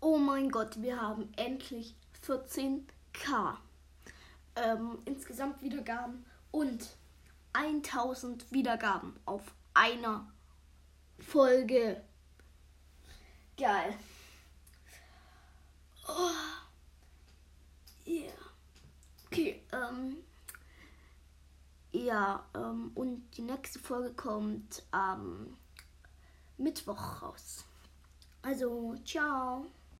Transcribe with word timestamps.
Oh 0.00 0.16
mein 0.16 0.50
Gott, 0.50 0.80
wir 0.80 1.00
haben 1.00 1.32
endlich 1.36 1.96
14k 2.24 3.56
ähm, 4.54 4.98
insgesamt 5.04 5.60
Wiedergaben 5.62 6.24
und 6.52 6.96
1000 7.52 8.50
Wiedergaben 8.52 9.18
auf 9.24 9.42
einer 9.74 10.30
Folge. 11.18 12.02
Geil. 13.56 13.94
Oh. 16.06 16.30
Yeah. 18.06 18.32
Okay, 19.26 19.62
ähm. 19.72 20.18
Ja, 21.90 22.46
ähm, 22.54 22.92
und 22.94 23.28
die 23.36 23.42
nächste 23.42 23.78
Folge 23.78 24.14
kommt 24.14 24.84
am 24.92 25.56
Mittwoch 26.56 27.22
raus. 27.22 27.64
Also, 28.42 28.94
ciao. 29.04 29.66